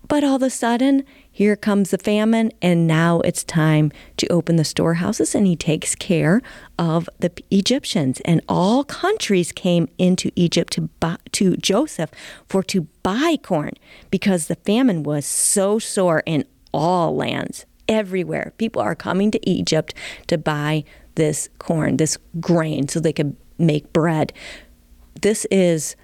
But 0.07 0.23
all 0.23 0.37
of 0.37 0.43
a 0.43 0.51
sudden, 0.51 1.05
here 1.33 1.57
comes 1.57 1.91
the 1.91 1.99
famine, 1.99 2.53
and 2.61 2.87
now 2.87 3.21
it's 3.21 3.43
time 3.43 3.91
to 4.19 4.27
open 4.29 4.57
the 4.57 4.65
storehouses, 4.65 5.35
and 5.35 5.47
he 5.47 5.57
takes 5.57 5.95
care 5.95 6.43
of 6.79 7.09
the 7.19 7.33
Egyptians. 7.51 8.21
And 8.27 8.43
all 8.49 8.85
countries 8.85 9.51
came 9.51 9.89
into 9.97 10.31
Egypt 10.37 10.75
to, 10.75 10.83
buy, 10.83 11.17
to 11.33 11.57
Joseph 11.57 12.11
for 12.47 12.63
to 12.65 12.83
buy 13.03 13.39
corn 13.43 13.73
because 14.11 14.47
the 14.47 14.57
famine 14.57 15.03
was 15.03 15.25
so 15.25 15.79
sore 15.79 16.23
in 16.27 16.45
all 16.73 17.17
lands, 17.17 17.65
everywhere. 17.89 18.53
People 18.59 18.83
are 18.83 18.95
coming 18.95 19.31
to 19.31 19.51
Egypt 19.51 19.95
to 20.27 20.37
buy 20.37 20.85
this 21.15 21.49
corn, 21.59 21.97
this 21.97 22.19
grain, 22.41 22.89
so 22.89 23.01
they 23.01 23.13
could 23.13 23.35
make 23.59 23.93
bread. 23.93 24.33
This 25.23 25.47
is 25.51 25.97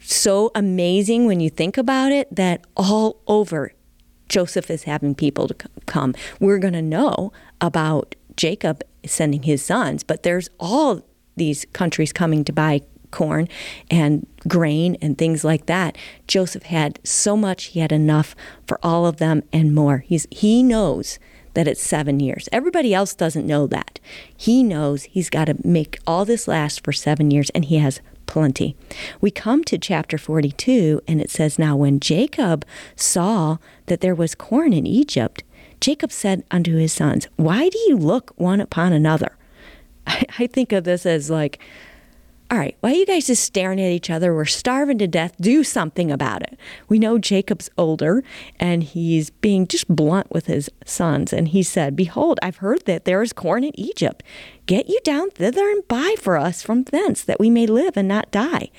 so 0.00 0.50
amazing 0.54 1.26
when 1.26 1.40
you 1.40 1.50
think 1.50 1.76
about 1.76 2.12
it 2.12 2.34
that 2.34 2.64
all 2.76 3.20
over 3.26 3.72
Joseph 4.28 4.70
is 4.70 4.84
having 4.84 5.14
people 5.14 5.48
to 5.48 5.54
come. 5.86 6.14
We're 6.40 6.58
going 6.58 6.74
to 6.74 6.82
know 6.82 7.32
about 7.60 8.14
Jacob 8.36 8.82
sending 9.04 9.44
his 9.44 9.64
sons, 9.64 10.02
but 10.02 10.22
there's 10.22 10.48
all 10.58 11.02
these 11.36 11.64
countries 11.72 12.12
coming 12.12 12.44
to 12.44 12.52
buy 12.52 12.82
corn 13.12 13.48
and 13.90 14.26
grain 14.48 14.96
and 15.00 15.16
things 15.16 15.44
like 15.44 15.66
that. 15.66 15.96
Joseph 16.26 16.64
had 16.64 16.98
so 17.04 17.36
much, 17.36 17.66
he 17.66 17.80
had 17.80 17.92
enough 17.92 18.34
for 18.66 18.78
all 18.82 19.06
of 19.06 19.18
them 19.18 19.42
and 19.52 19.74
more. 19.74 19.98
He's 19.98 20.26
he 20.30 20.62
knows 20.62 21.18
that 21.54 21.68
it's 21.68 21.82
7 21.82 22.20
years. 22.20 22.48
Everybody 22.52 22.92
else 22.92 23.14
doesn't 23.14 23.46
know 23.46 23.66
that. 23.68 24.00
He 24.36 24.62
knows 24.62 25.04
he's 25.04 25.30
got 25.30 25.46
to 25.46 25.56
make 25.64 25.98
all 26.06 26.24
this 26.24 26.46
last 26.46 26.84
for 26.84 26.92
7 26.92 27.30
years 27.30 27.48
and 27.50 27.64
he 27.64 27.78
has 27.78 28.00
plenty. 28.26 28.76
We 29.20 29.30
come 29.30 29.64
to 29.64 29.78
chapter 29.78 30.18
42, 30.18 31.00
and 31.06 31.20
it 31.20 31.30
says, 31.30 31.58
Now 31.58 31.76
when 31.76 32.00
Jacob 32.00 32.64
saw 32.94 33.58
that 33.86 34.00
there 34.00 34.14
was 34.14 34.34
corn 34.34 34.72
in 34.72 34.86
Egypt, 34.86 35.42
Jacob 35.80 36.12
said 36.12 36.44
unto 36.50 36.76
his 36.76 36.92
sons, 36.92 37.28
Why 37.36 37.68
do 37.68 37.78
you 37.86 37.96
look 37.96 38.32
one 38.36 38.60
upon 38.60 38.92
another? 38.92 39.36
I, 40.06 40.24
I 40.38 40.46
think 40.46 40.72
of 40.72 40.84
this 40.84 41.06
as 41.06 41.30
like, 41.30 41.58
all 42.48 42.58
right, 42.58 42.76
why 42.80 42.92
are 42.92 42.94
you 42.94 43.06
guys 43.06 43.26
just 43.26 43.42
staring 43.42 43.80
at 43.80 43.90
each 43.90 44.08
other? 44.08 44.32
We're 44.32 44.44
starving 44.44 44.98
to 44.98 45.08
death. 45.08 45.34
Do 45.40 45.64
something 45.64 46.12
about 46.12 46.42
it. 46.42 46.56
We 46.88 47.00
know 47.00 47.18
Jacob's 47.18 47.68
older 47.76 48.22
and 48.60 48.84
he's 48.84 49.30
being 49.30 49.66
just 49.66 49.88
blunt 49.88 50.30
with 50.30 50.46
his 50.46 50.70
sons. 50.84 51.32
And 51.32 51.48
he 51.48 51.64
said, 51.64 51.96
Behold, 51.96 52.38
I've 52.42 52.58
heard 52.58 52.84
that 52.86 53.04
there 53.04 53.20
is 53.20 53.32
corn 53.32 53.64
in 53.64 53.78
Egypt. 53.78 54.22
Get 54.66 54.88
you 54.88 55.00
down 55.02 55.30
thither 55.30 55.68
and 55.68 55.86
buy 55.88 56.14
for 56.20 56.36
us 56.36 56.62
from 56.62 56.84
thence, 56.84 57.24
that 57.24 57.40
we 57.40 57.50
may 57.50 57.66
live 57.66 57.96
and 57.96 58.06
not 58.06 58.30
die. 58.30 58.70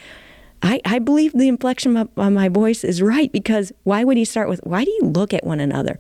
I, 0.62 0.80
I 0.86 1.00
believe 1.00 1.34
the 1.34 1.50
inflection 1.50 1.98
of, 1.98 2.10
of 2.16 2.32
my 2.32 2.48
voice 2.48 2.86
is 2.86 3.02
right 3.02 3.32
because 3.32 3.74
why 3.84 4.06
would 4.06 4.18
he 4.18 4.26
start 4.26 4.48
with, 4.48 4.62
Why 4.64 4.86
do 4.86 4.92
you 4.92 5.04
look 5.04 5.34
at 5.34 5.46
one 5.46 5.60
another? 5.60 6.00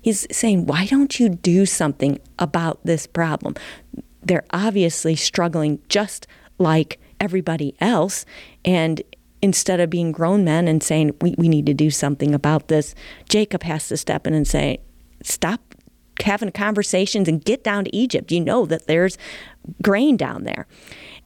He's 0.00 0.24
saying, 0.30 0.66
Why 0.66 0.86
don't 0.86 1.18
you 1.18 1.28
do 1.28 1.66
something 1.66 2.20
about 2.38 2.78
this 2.84 3.08
problem? 3.08 3.56
They're 4.22 4.46
obviously 4.50 5.16
struggling 5.16 5.80
just 5.88 6.28
like 6.58 7.00
everybody 7.20 7.74
else. 7.80 8.24
And 8.64 9.02
instead 9.42 9.80
of 9.80 9.90
being 9.90 10.12
grown 10.12 10.44
men 10.44 10.68
and 10.68 10.82
saying, 10.82 11.14
we, 11.20 11.34
we 11.38 11.48
need 11.48 11.66
to 11.66 11.74
do 11.74 11.90
something 11.90 12.34
about 12.34 12.68
this, 12.68 12.94
Jacob 13.28 13.62
has 13.62 13.88
to 13.88 13.96
step 13.96 14.26
in 14.26 14.34
and 14.34 14.46
say, 14.46 14.80
stop 15.22 15.60
having 16.22 16.50
conversations 16.50 17.28
and 17.28 17.44
get 17.44 17.62
down 17.62 17.84
to 17.84 17.96
Egypt. 17.96 18.32
You 18.32 18.40
know 18.40 18.66
that 18.66 18.86
there's 18.86 19.16
grain 19.82 20.16
down 20.16 20.44
there. 20.44 20.66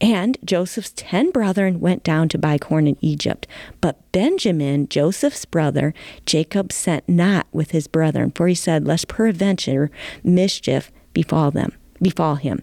And 0.01 0.37
Joseph's 0.45 0.93
ten 0.95 1.31
brethren 1.31 1.81
went 1.81 2.03
down 2.03 2.29
to 2.31 2.39
buy 2.39 2.59
corn 2.59 2.87
in 2.87 2.97
Egypt. 3.01 3.47
But 3.81 4.11
Benjamin, 4.13 4.89
Joseph's 4.89 5.45
brother, 5.45 5.95
Jacob 6.27 6.73
sent 6.73 7.09
not 7.09 7.47
with 7.53 7.71
his 7.71 7.87
brethren, 7.87 8.33
for 8.35 8.49
he 8.49 8.55
said, 8.55 8.87
Lest 8.87 9.09
peradventure 9.09 9.91
mischief 10.23 10.91
befall 11.13 11.51
them, 11.51 11.73
befall 12.01 12.35
him. 12.35 12.63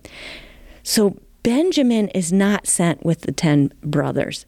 So 0.83 1.17
Benjamin 1.43 2.09
is 2.09 2.31
not 2.31 2.67
sent 2.67 3.05
with 3.05 3.21
the 3.21 3.31
10 3.31 3.73
brothers. 3.81 4.45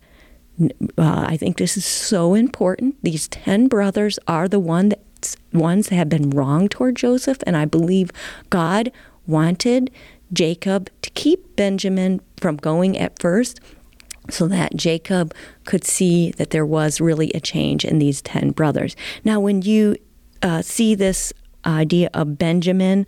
Uh, 0.61 1.25
I 1.27 1.37
think 1.37 1.57
this 1.57 1.77
is 1.77 1.85
so 1.85 2.33
important. 2.33 2.95
These 3.03 3.27
10 3.29 3.67
brothers 3.67 4.19
are 4.27 4.47
the 4.47 4.59
one 4.59 4.93
ones 5.53 5.89
that 5.89 5.95
have 5.95 6.09
been 6.09 6.31
wrong 6.31 6.67
toward 6.67 6.95
Joseph, 6.95 7.37
and 7.45 7.55
I 7.55 7.65
believe 7.65 8.11
God 8.49 8.91
wanted 9.27 9.91
Jacob 10.33 10.89
to 11.01 11.09
keep 11.11 11.55
Benjamin 11.55 12.21
from 12.37 12.57
going 12.57 12.97
at 12.97 13.19
first 13.19 13.59
so 14.29 14.47
that 14.47 14.75
Jacob 14.75 15.33
could 15.65 15.83
see 15.83 16.31
that 16.31 16.51
there 16.51 16.65
was 16.65 17.01
really 17.01 17.31
a 17.33 17.39
change 17.39 17.83
in 17.83 17.99
these 17.99 18.21
10 18.21 18.51
brothers. 18.51 18.95
Now, 19.23 19.39
when 19.39 19.61
you 19.61 19.95
uh, 20.41 20.61
see 20.61 20.95
this 20.95 21.33
idea 21.65 22.09
of 22.13 22.37
Benjamin, 22.37 23.05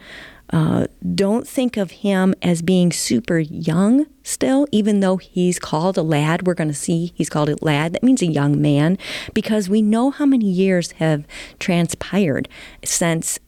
uh, 0.54 0.86
don't 1.16 1.48
think 1.48 1.78
of 1.78 1.90
him 1.90 2.36
as 2.44 2.62
being 2.62 2.92
super 2.92 3.40
young 3.40 4.06
still, 4.22 4.68
even 4.72 5.00
though 5.00 5.18
he's 5.18 5.58
called 5.58 5.98
a 5.98 6.04
lad. 6.04 6.46
We're 6.46 6.54
going 6.54 6.68
to 6.70 6.76
see 6.76 7.12
he's 7.16 7.28
called 7.28 7.50
a 7.50 7.56
lad. 7.66 7.94
That 7.94 8.04
means 8.04 8.22
a 8.22 8.28
young 8.28 8.62
man 8.62 9.00
because 9.34 9.68
we 9.68 9.82
know 9.82 10.12
how 10.12 10.28
many 10.28 10.46
years 10.46 10.92
have 10.94 11.26
transpired 11.58 12.48
since 12.86 13.40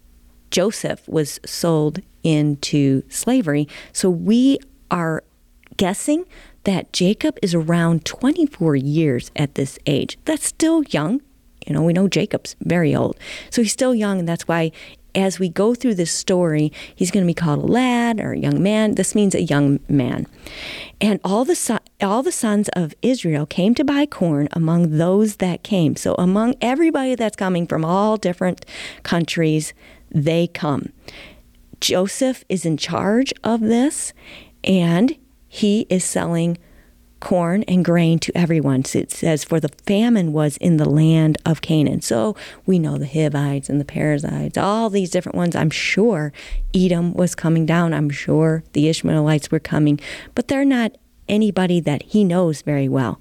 Joseph 0.50 1.08
was 1.08 1.40
sold 1.46 2.00
into 2.24 3.04
slavery. 3.08 3.68
So 3.94 4.10
we 4.10 4.58
are 4.90 5.24
guessing 5.78 6.26
that 6.64 6.92
Jacob 6.92 7.38
is 7.44 7.54
around 7.54 8.04
24 8.06 8.78
years 8.78 9.30
at 9.36 9.54
this 9.54 9.78
age. 9.86 10.18
That's 10.26 10.48
still 10.48 10.82
young. 10.86 11.22
You 11.68 11.76
know, 11.76 11.84
we 11.84 11.94
know 11.94 12.08
Jacob's 12.08 12.56
very 12.62 12.96
old. 12.96 13.16
So 13.52 13.62
he's 13.62 13.72
still 13.72 13.94
young, 13.94 14.18
and 14.18 14.28
that's 14.28 14.48
why 14.48 14.72
as 15.16 15.40
we 15.40 15.50
go 15.50 15.74
through 15.74 15.96
this 15.96 16.12
story, 16.12 16.72
he's 16.94 17.12
going 17.12 17.26
to 17.26 17.28
be 17.28 17.34
called 17.34 17.64
a 17.64 17.68
lad 17.68 18.20
or 18.20 18.34
a 18.34 18.38
young 18.38 18.62
man. 18.62 18.96
This 18.96 19.16
means 19.16 19.34
a 19.34 19.42
young 19.42 19.80
man. 19.88 20.28
And 21.02 21.20
all 21.24 21.46
the 21.46 21.56
son, 21.56 21.80
all 22.02 22.24
the 22.24 22.32
sons 22.32 22.70
of 22.70 22.94
Israel 23.02 23.46
came 23.46 23.74
to 23.76 23.84
buy 23.84 24.06
corn 24.06 24.48
among 24.52 24.98
those 24.98 25.38
that 25.38 25.64
came. 25.64 25.96
So 25.96 26.16
among 26.16 26.56
everybody 26.62 27.16
that's 27.16 27.36
coming 27.36 27.68
from 27.68 27.84
all 27.84 28.18
different 28.18 28.66
countries, 29.04 29.74
they 30.12 30.48
come. 30.48 30.92
Joseph 31.80 32.44
is 32.50 32.66
in 32.66 32.78
charge 32.78 33.34
of 33.44 33.62
this, 33.62 34.14
and 34.64 35.18
he 35.48 35.86
is 35.90 36.04
selling 36.04 36.58
corn 37.26 37.64
and 37.64 37.84
grain 37.84 38.20
to 38.20 38.32
everyone. 38.38 38.86
So 38.86 39.00
it 39.00 39.10
says, 39.10 39.44
For 39.44 39.60
the 39.60 39.72
famine 39.88 40.32
was 40.32 40.58
in 40.58 40.78
the 40.78 40.88
land 40.88 41.40
of 41.44 41.60
Canaan. 41.60 42.02
So 42.02 42.36
we 42.68 42.78
know 42.78 43.00
the 43.00 43.08
Hivites 43.08 43.68
and 43.68 43.82
the 43.82 43.86
Perizzites, 43.86 44.60
all 44.60 44.92
these 44.92 45.10
different 45.10 45.36
ones. 45.36 45.56
I'm 45.56 45.72
sure 45.72 46.32
Edom 46.72 47.16
was 47.16 47.34
coming 47.34 47.66
down. 47.66 47.96
I'm 47.96 48.12
sure 48.12 48.64
the 48.74 48.88
Ishmaelites 48.90 49.50
were 49.50 49.60
coming, 49.60 50.00
but 50.36 50.50
they're 50.50 50.64
not 50.64 51.00
anybody 51.28 51.80
that 51.80 52.04
he 52.04 52.24
knows 52.24 52.62
very 52.62 52.88
well. 52.88 53.20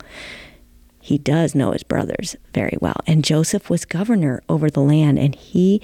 He 1.01 1.17
does 1.17 1.55
know 1.55 1.73
his 1.73 1.83
brothers 1.83 2.37
very 2.53 2.77
well. 2.83 3.01
And 3.07 3.25
Joseph 3.25 3.71
was 3.71 3.87
governor 3.87 4.43
over 4.51 4.69
the 4.69 4.81
land, 4.81 5.19
and 5.19 5.35
he 5.35 5.81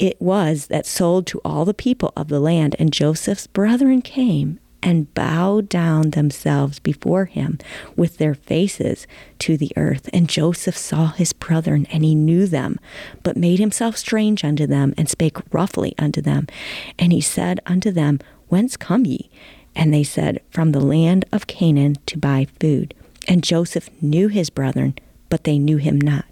it 0.00 0.20
was 0.20 0.66
that 0.66 0.84
sold 0.84 1.28
to 1.28 1.40
all 1.44 1.64
the 1.64 1.74
people 1.74 2.12
of 2.16 2.26
the 2.26 2.40
land. 2.40 2.74
And 2.80 2.92
Joseph's 2.92 3.46
brethren 3.46 4.02
came 4.02 4.58
and 4.82 5.12
bowed 5.14 5.68
down 5.68 6.10
themselves 6.10 6.78
before 6.78 7.26
him 7.26 7.58
with 7.96 8.18
their 8.18 8.34
faces 8.34 9.06
to 9.38 9.56
the 9.56 9.72
earth. 9.76 10.08
And 10.12 10.28
Joseph 10.28 10.76
saw 10.76 11.08
his 11.12 11.32
brethren, 11.32 11.86
and 11.90 12.04
he 12.04 12.14
knew 12.14 12.46
them, 12.46 12.78
but 13.22 13.36
made 13.36 13.58
himself 13.58 13.96
strange 13.96 14.44
unto 14.44 14.66
them, 14.66 14.94
and 14.96 15.08
spake 15.08 15.38
roughly 15.52 15.94
unto 15.98 16.20
them. 16.20 16.46
And 16.98 17.12
he 17.12 17.20
said 17.20 17.60
unto 17.66 17.90
them, 17.90 18.18
Whence 18.48 18.76
come 18.76 19.06
ye? 19.06 19.30
And 19.74 19.92
they 19.94 20.04
said, 20.04 20.40
From 20.50 20.72
the 20.72 20.80
land 20.80 21.24
of 21.32 21.46
Canaan 21.46 21.96
to 22.06 22.18
buy 22.18 22.46
food. 22.60 22.94
And 23.28 23.42
Joseph 23.42 23.88
knew 24.02 24.28
his 24.28 24.50
brethren, 24.50 24.94
but 25.28 25.44
they 25.44 25.58
knew 25.58 25.76
him 25.76 26.00
not. 26.00 26.31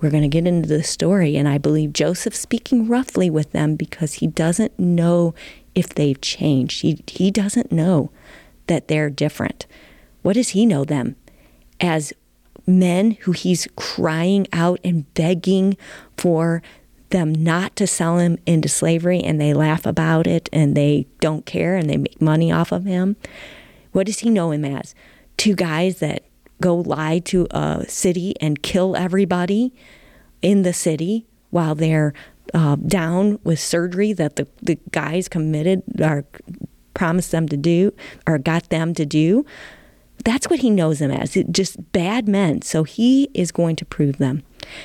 We're 0.00 0.10
going 0.10 0.22
to 0.22 0.28
get 0.28 0.46
into 0.46 0.68
the 0.68 0.82
story, 0.82 1.36
and 1.36 1.46
I 1.46 1.58
believe 1.58 1.92
Joseph 1.92 2.34
speaking 2.34 2.88
roughly 2.88 3.28
with 3.28 3.52
them 3.52 3.76
because 3.76 4.14
he 4.14 4.26
doesn't 4.26 4.78
know 4.78 5.34
if 5.74 5.90
they've 5.90 6.20
changed. 6.20 6.82
He, 6.82 7.02
he 7.06 7.30
doesn't 7.30 7.70
know 7.70 8.10
that 8.66 8.88
they're 8.88 9.10
different. 9.10 9.66
What 10.22 10.34
does 10.34 10.50
he 10.50 10.64
know 10.64 10.84
them? 10.84 11.16
As 11.80 12.12
men 12.66 13.12
who 13.22 13.32
he's 13.32 13.68
crying 13.76 14.46
out 14.52 14.80
and 14.84 15.12
begging 15.14 15.76
for 16.16 16.62
them 17.10 17.32
not 17.32 17.76
to 17.76 17.86
sell 17.86 18.18
him 18.18 18.38
into 18.46 18.68
slavery 18.68 19.20
and 19.20 19.40
they 19.40 19.52
laugh 19.52 19.84
about 19.84 20.26
it 20.26 20.48
and 20.52 20.76
they 20.76 21.06
don't 21.20 21.44
care 21.44 21.76
and 21.76 21.90
they 21.90 21.96
make 21.96 22.20
money 22.20 22.52
off 22.52 22.72
of 22.72 22.84
him. 22.84 23.16
What 23.92 24.06
does 24.06 24.20
he 24.20 24.30
know 24.30 24.52
him 24.52 24.64
as? 24.64 24.94
Two 25.36 25.54
guys 25.54 25.98
that 25.98 26.24
go 26.60 26.76
lie 26.76 27.18
to 27.20 27.46
a 27.50 27.84
city 27.88 28.34
and 28.40 28.62
kill 28.62 28.96
everybody 28.96 29.72
in 30.42 30.62
the 30.62 30.72
city 30.72 31.26
while 31.50 31.74
they're 31.74 32.14
uh, 32.54 32.76
down 32.76 33.38
with 33.44 33.60
surgery 33.60 34.12
that 34.12 34.36
the, 34.36 34.46
the 34.62 34.78
guys 34.92 35.28
committed 35.28 35.82
or 36.00 36.24
promised 36.94 37.30
them 37.30 37.48
to 37.48 37.56
do 37.56 37.92
or 38.26 38.38
got 38.38 38.68
them 38.70 38.94
to 38.94 39.06
do. 39.06 39.44
That's 40.24 40.50
what 40.50 40.60
he 40.60 40.68
knows 40.68 40.98
them 40.98 41.10
as 41.10 41.34
it, 41.36 41.50
just 41.50 41.92
bad 41.92 42.28
men. 42.28 42.60
So 42.62 42.84
he 42.84 43.30
is 43.32 43.52
going 43.52 43.76
to 43.76 43.86
prove 43.86 44.18
them. 44.18 44.42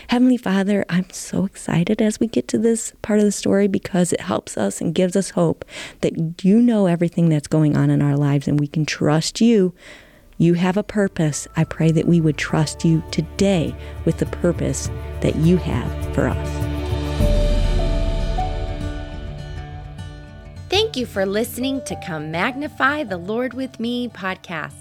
Heavenly 0.08 0.38
Father, 0.38 0.86
I'm 0.90 1.10
so 1.12 1.44
excited 1.44 2.02
as 2.02 2.20
we 2.20 2.28
get 2.28 2.48
to 2.50 2.58
this 2.58 2.94
part 3.02 3.20
of 3.20 3.26
the 3.26 3.32
story 3.32 3.68
because 3.68 4.14
it 4.14 4.22
helps 4.22 4.58
us 4.58 4.80
and 4.80 4.96
gives 4.96 5.16
us 5.16 5.32
hope 5.32 5.66
that 6.02 6.46
you 6.46 6.62
know 6.62 6.88
everything 6.88 7.28
that's 7.28 7.48
going 7.48 7.76
on 7.76 7.90
in 7.90 8.02
our 8.02 8.16
lives 8.16 8.48
and 8.48 8.60
we 8.60 8.68
can 8.68 8.86
trust 8.86 9.42
you. 9.42 9.74
You 10.38 10.56
have 10.56 10.76
a 10.76 10.84
purpose. 10.84 11.48
I 11.56 11.64
pray 11.64 11.92
that 11.92 12.08
we 12.08 12.20
would 12.20 12.38
trust 12.38 12.84
you 12.84 13.02
today 13.10 13.74
with 14.04 14.18
the 14.18 14.26
purpose 14.26 14.90
that 15.22 15.38
you 15.38 15.56
have 15.58 16.14
for 16.14 16.28
us. 16.28 16.66
Thank 20.68 20.98
you 20.98 21.06
for 21.06 21.26
listening 21.26 21.82
to 21.86 21.96
Come 22.06 22.32
Magnify 22.32 23.04
the 23.04 23.18
Lord 23.18 23.54
with 23.54 23.80
Me 23.80 24.10
podcast. 24.10 24.76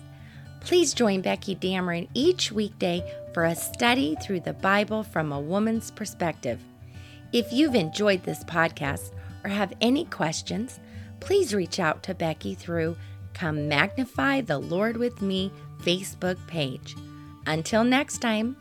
Please 0.61 0.93
join 0.93 1.21
Becky 1.21 1.55
Dameron 1.55 2.09
each 2.15 2.51
weekday 2.51 3.05
for 3.33 3.45
a 3.45 3.55
study 3.55 4.17
through 4.21 4.41
the 4.41 4.55
Bible 4.55 5.05
from 5.05 5.31
a 5.31 5.41
woman's 5.41 5.93
perspective. 5.93 6.61
If 7.33 7.53
you've 7.53 7.77
enjoyed 7.77 8.25
this 8.25 8.43
podcast 8.43 9.13
or 9.45 9.51
have 9.51 9.73
any 9.81 10.05
questions, 10.07 10.81
please 11.21 11.55
reach 11.55 11.79
out 11.79 12.03
to 12.05 12.15
Becky 12.15 12.55
through 12.55 12.97
Come 13.35 13.69
Magnify 13.69 14.43
the 14.43 14.59
Lord 14.59 14.97
with 14.97 15.21
Me 15.21 15.51
Facebook 15.83 16.39
page. 16.47 16.97
Until 17.47 17.85
next 17.85 18.19
time, 18.19 18.57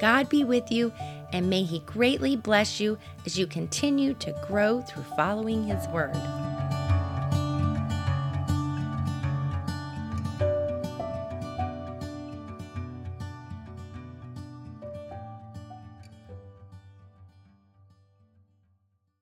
God 0.00 0.28
be 0.28 0.44
with 0.44 0.70
you 0.70 0.92
and 1.32 1.50
may 1.50 1.62
He 1.62 1.80
greatly 1.80 2.36
bless 2.36 2.78
you 2.78 2.98
as 3.26 3.38
you 3.38 3.46
continue 3.46 4.14
to 4.14 4.32
grow 4.46 4.82
through 4.82 5.04
following 5.16 5.64
His 5.64 5.86
Word. 5.88 6.14